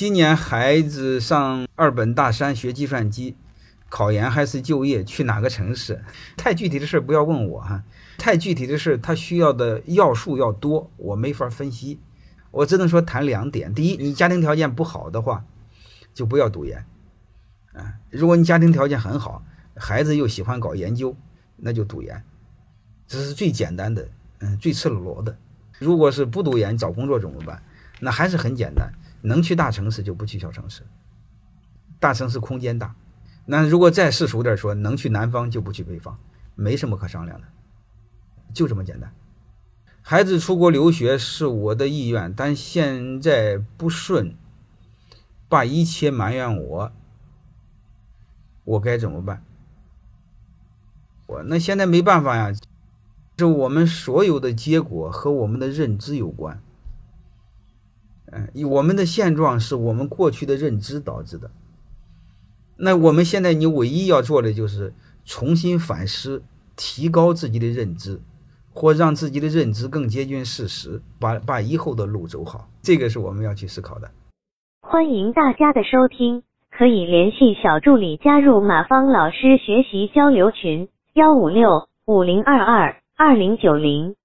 [0.00, 3.36] 今年孩子上二本大三学计算机，
[3.90, 6.02] 考研还是就业，去哪个城市？
[6.38, 7.84] 太具体的事不要问我哈，
[8.16, 12.00] 太具体的事他需要的要素要多，我没法分析。
[12.50, 15.44] 我只能说谈两点：第一，你家庭条件不好的话，
[16.14, 16.86] 就不要读研
[17.74, 19.44] 啊；如果你家庭条件很好，
[19.76, 21.14] 孩子又喜欢搞研究，
[21.56, 22.24] 那就读研，
[23.06, 24.08] 这是最简单的，
[24.38, 25.36] 嗯，最赤裸裸的。
[25.78, 27.62] 如果是不读研找工作怎么办？
[28.02, 28.90] 那还是很简单，
[29.22, 30.82] 能去大城市就不去小城市，
[31.98, 32.94] 大城市空间大。
[33.46, 36.18] 那如果再世俗点说，能去南方就不去北方，
[36.54, 37.46] 没什么可商量的，
[38.52, 39.12] 就这么简单。
[40.02, 44.34] 孩子出国留学是我的意愿，但现在不顺，
[45.48, 46.92] 把一切埋怨我，
[48.64, 49.44] 我该怎么办？
[51.26, 52.52] 我那现在没办法呀。
[53.38, 56.62] 是我们所有的结果和我们的认知有关，
[58.32, 61.50] 嗯，我们的现状是我们过去的认知导致的。
[62.76, 64.92] 那我们现在你唯一要做的就是
[65.24, 66.42] 重新反思，
[66.76, 68.20] 提高自己的认知，
[68.72, 72.68] 或让自己的认知更接近事实，把把以后的路走好。
[72.82, 74.10] 这个是我们要去思考的。
[74.80, 82.96] 欢迎大家的收听，可以联系小助理加入马芳老师学习交流群：幺五六五零二二。
[83.16, 84.16] 二零九零。